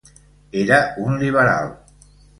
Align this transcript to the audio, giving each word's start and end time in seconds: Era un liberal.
Era 0.61 0.79
un 1.03 1.19
liberal. 1.25 1.71